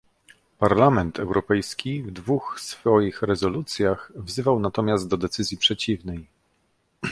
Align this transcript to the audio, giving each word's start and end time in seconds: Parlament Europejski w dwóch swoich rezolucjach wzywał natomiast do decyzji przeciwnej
Parlament 0.59 1.19
Europejski 1.19 2.03
w 2.03 2.11
dwóch 2.11 2.57
swoich 2.59 3.21
rezolucjach 3.21 4.11
wzywał 4.15 4.59
natomiast 4.59 5.07
do 5.07 5.17
decyzji 5.17 5.57
przeciwnej 5.57 6.27